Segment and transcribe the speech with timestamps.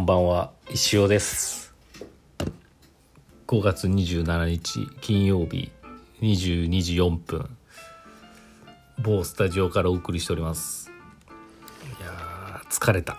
[0.00, 1.74] んばんは石尾です。
[3.46, 5.70] 5月27日金曜日
[6.22, 7.54] 22時4分。
[8.98, 10.90] 某スタジオからお送りしております。
[12.00, 13.18] いやー疲れた。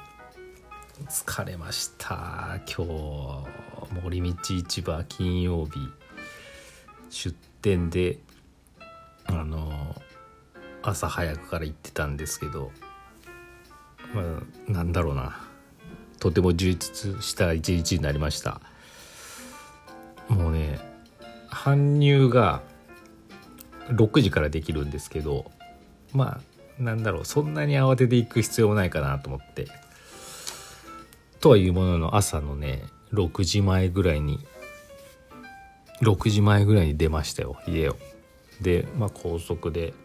[1.07, 2.59] 疲れました。
[2.65, 5.87] 今日森道市場金曜日。
[7.11, 8.17] 出店で
[9.25, 9.95] あの
[10.81, 12.71] 朝早くから行ってたんですけど
[14.15, 14.21] ま
[14.67, 15.50] あなんだろうな。
[16.21, 18.61] とても充実した一日になりました。
[20.29, 20.79] もうね
[21.49, 22.61] 搬入が
[23.89, 25.51] 6時からできるんですけど
[26.13, 29.67] まあなんだろうそんなに慌てていく必要もないかなと思って。
[31.41, 34.39] とはいうものの朝のね6時前ぐらいに
[36.03, 37.97] 6時前ぐらいに出ましたよ家を。
[38.61, 39.95] で、まあ、高速で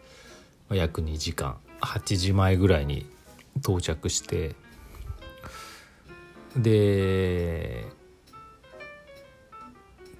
[0.71, 3.05] 約2時間8時前ぐらいに
[3.57, 4.55] 到着して
[6.55, 7.85] で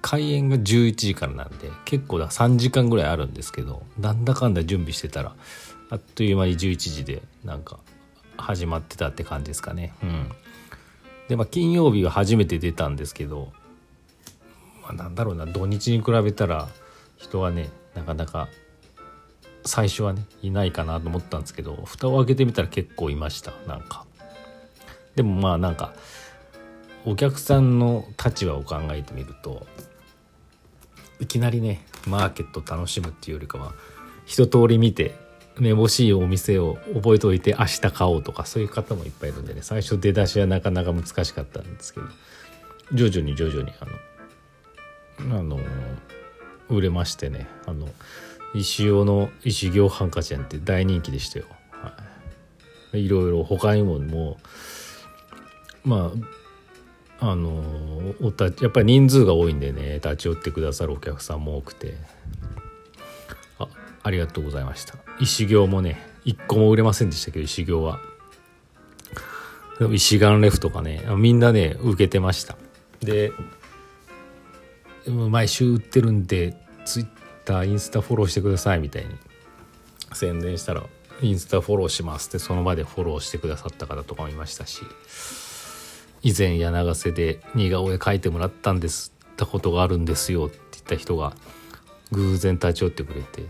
[0.00, 5.34] 開演が11時からなんで結構だ3時間ぐらいあるんですけどなんだかんだ準備してたら
[5.90, 7.78] あっという間に11時でなんか
[8.36, 9.92] 始まってたって感じですかね。
[10.02, 10.30] うん。
[11.28, 13.52] でまあ金曜日は初めて出たんですけど、
[14.82, 16.68] まあ、なんだろうな土日に比べたら
[17.16, 18.48] 人はねなかなか
[19.64, 24.07] 最初はねいないかなと思ったんですけど蓋を開けてみたら結構いましたなんか。
[25.18, 25.94] でもまあなんか
[27.04, 29.66] お客さんの立場を考えてみると
[31.18, 33.72] いきなりねマーケット楽しむっていうよりかは
[34.26, 35.16] 一通り見て
[35.58, 42.06] めぼしいお店を覚えておいて明日買おうとかそういう方もいっぱいいるんでね最初出だしはなかなか難しかったんですけど
[42.92, 45.58] 徐々に徐々にあのあの
[46.68, 47.88] 売れましてねあの
[48.54, 51.92] 石尾の石行ハンカチ園って大人気でしたよ、は
[52.92, 54.48] い、いろいろ他にももう
[55.88, 56.12] ま
[57.20, 57.64] ああの
[58.22, 61.96] おたやっぱり人数が多いんでね立ち寄ってくださるお客さんも多くて。
[63.58, 63.66] あ
[64.04, 64.94] ありがとうございました。
[65.18, 67.98] 石行もね一個も売れませんでしたけど石行は。
[69.92, 72.56] 石岩レフとかねみんなね受けてました。
[73.00, 73.32] で
[75.06, 77.06] 毎週売ってるんでツイッ
[77.44, 79.10] ターインスタフォローしてくださいみたいに。
[80.12, 80.84] 宣伝したら
[81.20, 84.82] インスタフォローしますってその場でフォローしてくださった方とかもいましたし。
[86.22, 91.32] 以前柳瀬で似顔絵描いてもらったんですったことがあるんですよって言った人が
[92.10, 93.44] 偶然立ち寄ってくれて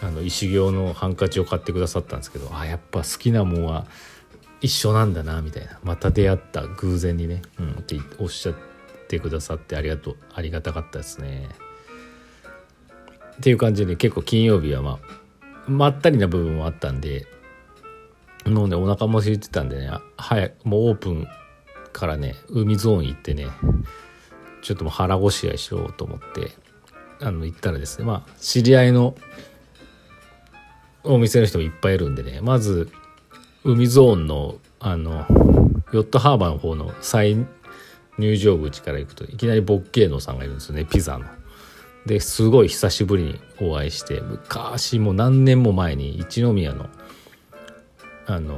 [0.00, 3.86] あの石行のハンカチを買ってくださったんですけどあやっぱ好きなもんは
[4.60, 8.54] 一緒なんだなみたいなまた出会った偶然にね、うん、っておっしゃっ
[9.08, 11.48] てくださってありがとうありがたかったですね。
[13.36, 14.98] っていう感じで結構金曜日はま
[15.66, 17.26] あまったりな部分もあったんで
[18.46, 21.28] もうねお腹も空いてたんでね早くもうオープン
[21.98, 23.48] からね海ゾーン行ってね
[24.62, 26.52] ちょっともう腹ごしらえしようと思って
[27.20, 29.16] あの行ったらですねまあ知り合いの
[31.02, 32.90] お店の人もいっぱいいるんでねまず
[33.64, 35.26] 海ゾーンのあの
[35.92, 37.36] ヨットハーバーの方の再
[38.18, 41.24] 入場口から行くといきなりボッケーノさんがいるんですよねピザの。
[42.06, 46.88] ですごい久しぶりにお会いして昔もう何年も前に一宮の
[48.26, 48.56] あの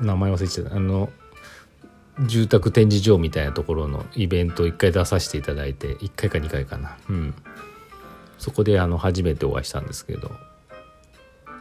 [0.00, 1.10] 名前忘れちゃったあの
[2.26, 6.96] 住宅展示場みたいなところのイベントを1回出させていただいて1回か2回かな。
[7.08, 7.34] うん。
[8.40, 10.30] そこであの初めてお会いしたんですけど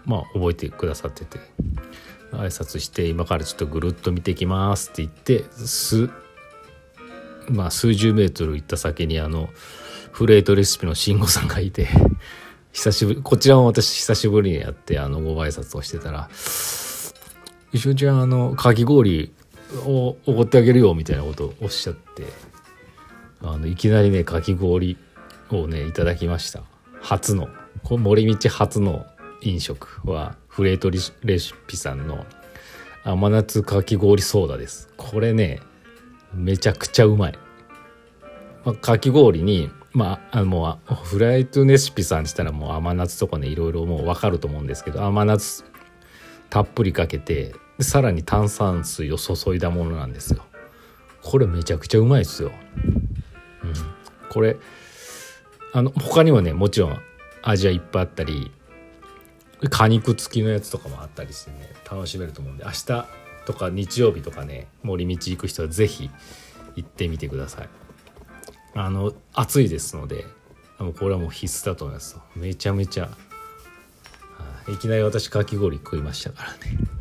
[0.05, 1.39] まあ覚えてくださってて
[2.31, 6.09] 挨拶して今からちょっとぐるっと見てきますって言ってす
[7.49, 9.49] まあ数十メートル行った先にあの
[10.11, 11.89] フレートレシピの慎吾さんがいて
[12.71, 16.29] 久しぶりこちらも私久しぶりにやってあのご挨拶をしてたら
[17.73, 19.33] 「一緒ちゃんあのかき氷
[19.85, 22.25] をおごってあげるよ」みたいなことをおっしゃって
[23.41, 24.97] あのいきなりねかき氷
[25.49, 26.63] をねいただきました。
[27.01, 27.47] 初の
[27.83, 29.05] こ森道初の
[29.41, 32.25] 飲食はフレートレシピさんの
[33.03, 34.89] 甘夏かき氷ソーダです。
[34.97, 35.61] これね
[36.33, 37.39] めちゃくちゃうまい、
[38.65, 45.63] まあ、かき氷にまあ、あのフライトレシピさんって言ったらもう甘夏とかねいろいろもう分かると思うんですけど甘夏
[46.49, 50.43] たっぷりかけてさらに炭酸水を注いだものなんですよ。
[51.21, 52.51] これめちゃくちゃうまいですよ、
[53.63, 53.73] うん、
[54.29, 54.55] これ
[55.73, 56.97] あの他にもねもちろん
[57.41, 58.51] 味はいっぱいあったり
[59.69, 63.05] 果肉付きのやつとかもあったりしてね楽しめると思うんで明日
[63.45, 66.09] とか日曜日とかね森道行く人は是非
[66.75, 67.69] 行ってみてください。
[68.75, 70.25] あの暑いですので
[70.79, 72.17] もうこれはもう必須だと思います。
[72.35, 73.09] めちゃめちゃ。
[74.69, 76.98] いきなり私かき氷食いましたからね。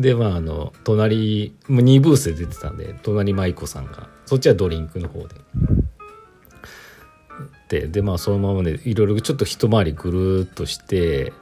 [0.00, 5.34] でまああの隣もう2ブースで出てたんで隣舞子さんがそっちはドリンクの方で。
[7.68, 11.32] ででまあそのままでいろいろちょっと一回りぐるっとして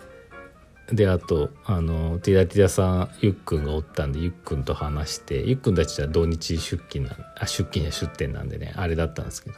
[0.92, 9.50] であとあのティダティダさんゆっくんがおったんでゆっくんと話してゆっくんたちは土日出勤なあ出勤や出店なんでねあれだったんですけ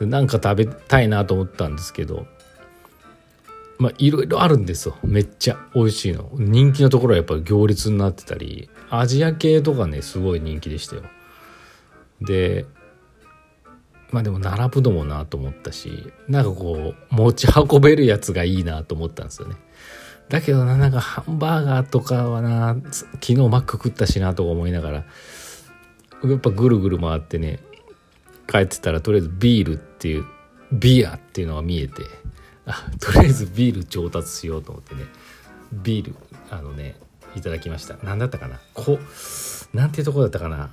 [0.00, 2.26] どなんか食べたいなと思ったんですけど
[3.80, 4.96] まあいろいろあるんですよ。
[5.02, 5.58] めっちゃ。
[5.74, 6.30] 美味しいの。
[6.34, 8.68] 人気のところはやっぱり行列になってたり。
[8.90, 11.02] アジア系とかねすごい人気でしたよ。
[12.20, 12.66] で
[14.10, 19.56] まあでも並ぶのもなと思ったしなんかこう持ち運べるやつがいいなと思ったんですよね。
[20.28, 22.76] だけどななんかハンバーガーとかはな
[23.14, 24.96] 昨日マック食ったしなとか思いながら
[26.24, 27.60] やっぱぐるぐる回ってね
[28.46, 30.26] 帰ってたらとりあえずビールっていう
[30.72, 32.02] ビアっていうのが見えて
[33.00, 35.04] とりあえずビール調達しようと思ってね
[35.72, 36.14] ビール
[36.50, 36.96] あのね
[37.36, 37.96] いただきました。
[38.02, 38.58] 何だったかな？
[38.74, 38.98] こ
[39.72, 40.70] なんていうとこだったかな？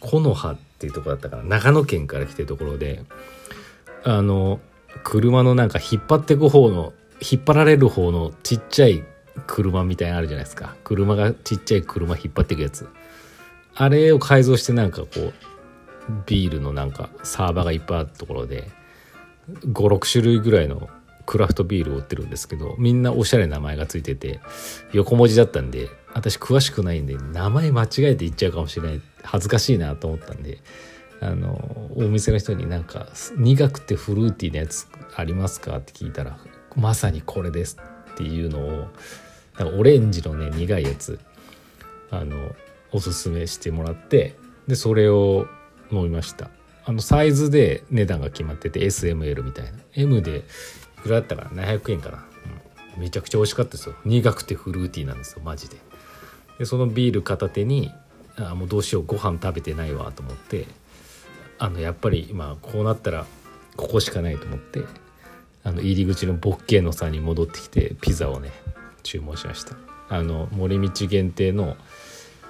[0.00, 1.42] 木の葉っていうとこだったかな？
[1.44, 3.02] 長野県から来てるところで
[4.04, 4.60] あの
[5.02, 9.02] 車のなんか引っ張ってく方の引っ張られる方のちっちゃい
[9.46, 10.76] 車みたいなのあるじゃないですか。
[10.84, 12.86] 車がちっちゃい車引っ張っていくやつ。
[13.74, 15.32] あれを改造してなんかこう
[16.26, 18.70] ビールのなんかサーバーがいっぱいあるところで
[19.50, 20.88] 56種類ぐらいの
[21.26, 24.40] クラフトビールを売ってるんですけどみんなおしゃれな名前がついてて
[24.92, 30.58] 横文字だったんで私詳しくないんで名前間違えて言っちゃうかもしれない恥ずかしいなと思ったんで
[31.20, 34.86] あのお店の人になんか苦くてフルーティーなやつ
[35.16, 36.38] ありますかって聞いたら
[36.76, 37.78] まさにこれです
[38.12, 38.70] っていうのを
[39.58, 41.18] なんかオレンジのね苦いやつ
[42.10, 42.36] あの
[42.92, 44.36] おすすめしてもらって
[44.68, 45.46] でそれを
[45.90, 46.50] 飲みました。
[46.86, 49.72] あのサイズで値段が決まってて SML みたいな。
[49.94, 50.44] M で
[50.98, 52.24] いくらだったかな？700円かな、
[52.96, 53.94] うん、めちゃくちゃ美味しかったですよ。
[54.04, 55.76] 苦くてフルーティーなんですよマジで。
[56.58, 57.90] でそのビール片手に
[58.36, 60.66] あもうどうしようご飯食べてないわと思って
[61.58, 63.26] あのやっぱり今こうなったら
[63.76, 64.80] ここしかないと思って
[65.62, 68.50] あの入り口のボッケーノさんに戻ってきてピザをね
[69.02, 69.76] 注文しました。
[70.08, 71.76] あの森道限定の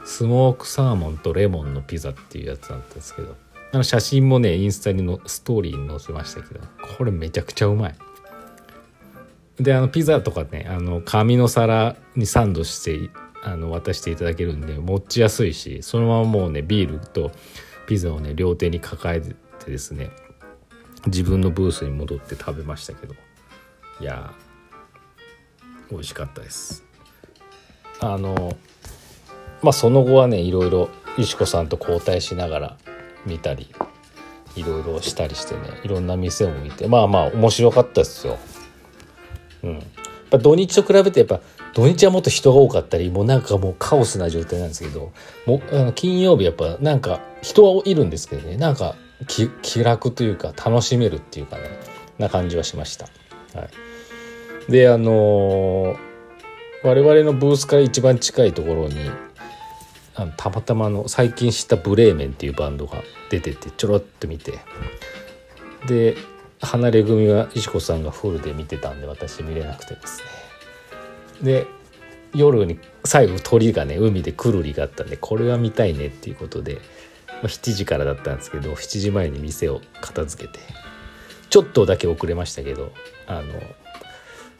[0.04, 3.36] スモークサーモンとレモンのピザっていうやつだったんですけど
[3.74, 6.60] あの写真もねインスタにのストーリーに載せましたけど
[6.96, 7.94] これめちゃくちゃうまい。
[9.56, 13.10] であのピザとかねあの紙の皿にサンドして
[13.42, 17.32] あの渡していただけるんで持ちやすいしそのままもうねビールと
[17.86, 20.10] ピザをね両手に抱えてですね
[21.06, 23.14] 自分のブースに戻って食べましたけど。
[24.00, 24.32] いや
[25.90, 26.84] 美味しかったです。
[28.00, 28.56] あの
[29.62, 32.76] まあその後はねいろいろ石子さんと交代しながら
[33.26, 33.74] 見たり
[34.56, 38.38] いろいろしたりしてねいろんな店を見てまあまあ面白かったですよ。
[39.62, 39.82] うん、やっ
[40.30, 41.40] ぱ土日と比べてやっぱ
[41.72, 45.12] 土日はもっと人が多かったりもうなんかもうカオスな状態なんですけど
[45.46, 48.94] もあの金曜日やっぱなんか人はいるんですけどねなんか
[49.26, 51.62] 気楽というか楽しめるっていうかね
[52.18, 53.06] な感じはしました。
[53.58, 53.68] は
[54.68, 55.96] い、であのー、
[56.84, 59.10] 我々のブースから一番近いところに
[60.16, 64.58] あのたまたまの最近知ったブレーメンっていうバンドが出ててちょろっと見て。
[65.86, 66.16] で
[66.60, 70.24] 離れ組は石子さんがフルで見てたんで私見れなくてですね。
[71.42, 71.66] で
[72.34, 76.80] 夜に最後鳥がね海でくるりがあったんでこれは見たいねっていうことで、
[77.28, 80.58] まあ、7時からだったんですけど7時前に店を片付けて
[81.50, 82.92] ちょっとだけ遅れましたけど
[83.26, 83.54] あの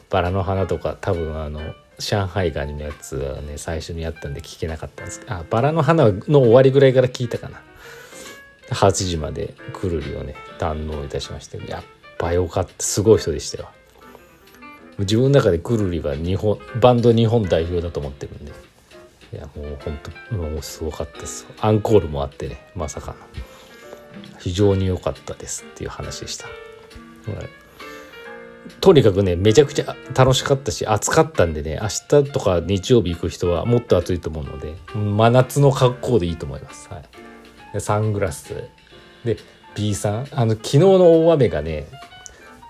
[0.09, 1.59] バラの花とか多分あの
[1.99, 5.19] 上海ガニのやつはね最初にやったんで聞けなかったんです。
[5.19, 7.61] けどあバラの花の終わりぐらいから聞いたかな。
[8.69, 11.57] 8時までくるりをね堪能いたしまして。
[11.69, 11.83] やっ
[12.17, 12.71] ぱよかった。
[12.79, 13.69] すごい人でしたよ。
[14.99, 18.51] 自分の中でくるりは日本バンド日本代表だと思ってるんで。
[19.33, 21.45] いやもうほんともうすごかったです。
[21.59, 23.17] アンコールもあってねまさかの。
[24.39, 26.51] 非常に良かったですっていう話でした、は
[27.41, 27.49] い。
[28.81, 31.87] とにかくねめちゃくちゃ楽しかったし暑かったんでね明
[32.23, 36.89] 日とか日曜日行く人はもっと暑いと思うので真夏の格好でいいと思います。
[36.89, 37.01] は
[37.73, 38.53] い、サングラス。
[39.23, 39.37] で
[39.75, 40.27] B さん。
[40.31, 41.87] あの昨日の大雨がね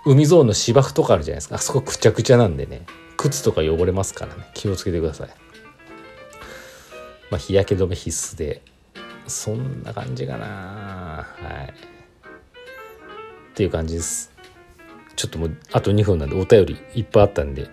[0.04, 1.56] 海ゾーンの芝生とかあるじゃないですか。
[1.56, 2.86] あそこくちゃくちゃなんでね
[3.16, 4.46] 靴とか汚れますからね。
[4.54, 5.28] 気をつけてください。
[7.30, 8.62] まあ、日焼け止め必須で。
[9.26, 10.46] そんな感じかな。
[10.46, 11.72] はい。
[11.72, 14.35] っていう感じです。
[15.16, 17.68] ちょっともうあと2分なんでお便りいっぱいあったんで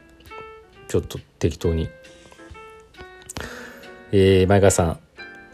[0.87, 1.89] ちょっと適当に。
[4.15, 4.99] えー、前川さん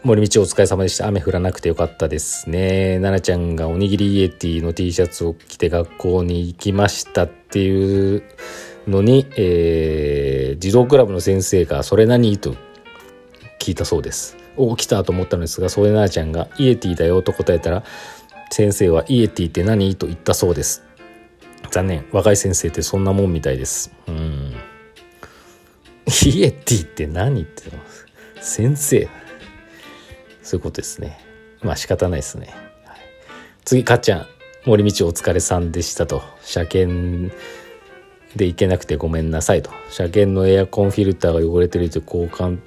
[0.02, 1.06] 森道お疲れ様でした。
[1.08, 2.98] 雨降らなくてよかったですね。
[3.00, 8.22] 奈々ちゃんがおにぎりイエティの T シャツを着て学校に行きましたっていう
[8.88, 12.54] のに、えー、児童クラブの先生がそれ何と
[13.58, 14.38] 聞いたそうです。
[14.56, 17.84] お来たと思ったのですがそれなあちゃんが「イエティだよ」と答えたら
[18.50, 20.82] 先生は「イエティって何?」と言ったそうです。
[21.70, 22.06] 残念。
[22.12, 23.92] 若い先生ってそんなもんみたいです。
[24.06, 24.54] うん。
[26.26, 27.64] イエティって何って
[28.40, 29.08] 先生。
[30.42, 31.18] そういうことですね。
[31.62, 32.48] まあ仕方ないですね、
[32.84, 32.98] はい、
[33.64, 34.26] 次かっちゃん
[34.64, 36.22] 森道お疲れさんでしたと。
[36.42, 37.34] 車検
[38.36, 39.70] で行けなくてごめんなさいと。
[39.90, 42.58] 車検のエアコンフィルターが汚れてると交換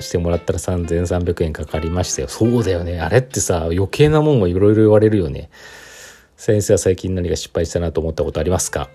[0.00, 2.28] してもらったら3300円かかりましたよ。
[2.28, 3.00] そうだよね。
[3.00, 5.50] あれってさ余計なもんはいろいろ言われるよね。
[6.44, 8.90] 先生は最近何か失敗したなと思ったことありますか？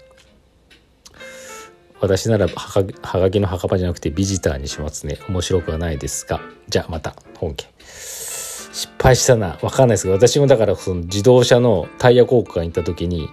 [2.01, 5.17] 私ならはがはがきの墓場じゃなくてビジターにしますね。
[5.29, 6.41] 面白くはないですが。
[6.67, 9.57] じゃあまた本家失敗したな。
[9.61, 13.29] 分かんないですけど私もだからその自動車のタイヤ交換行った時に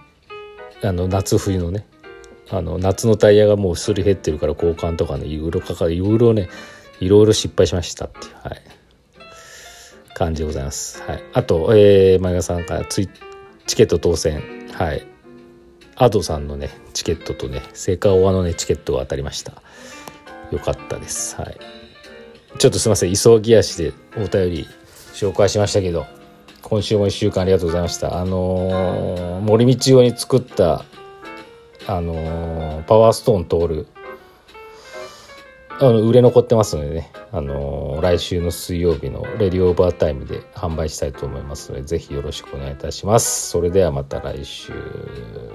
[0.85, 1.85] あの夏冬のね
[2.50, 5.94] あの夏のタイヤがもうすり減ってるから交換とかねいろいろかかる。
[5.94, 6.49] いろいろね
[7.00, 8.62] いろいろ失敗しましたっていう、はい、
[10.14, 11.02] 感じでございます。
[11.02, 13.09] はい、あと、えー、前田さんからツイ
[13.66, 14.68] チケット当選。
[14.73, 15.06] はい。
[15.97, 19.62] アドさんのねチケットとねセカオワのねチケットが当たりました。
[20.50, 21.37] よかったです。
[21.37, 21.59] はい。
[22.59, 23.14] ちょっとすいません。
[23.14, 24.68] 急ぎ足でお便り
[25.12, 26.06] 紹介しましたけど
[26.62, 28.18] 今週も1週間ありがとうございました。
[28.18, 30.85] あのー、森道用に作った
[31.87, 33.87] あのー、パワーストーン通る
[35.78, 43.50] あの売れ残ってますのでね、あの、来週の水曜日のレディオーバータイムで販売したいと思いますので、ぜひよろしくお願いいたします。
[43.50, 44.72] それではまた来週。